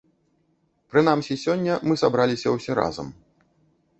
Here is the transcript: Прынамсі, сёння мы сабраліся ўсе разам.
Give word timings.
Прынамсі, 0.93 1.33
сёння 1.43 1.77
мы 1.89 1.93
сабраліся 2.03 2.47
ўсе 2.57 2.71
разам. 2.83 3.13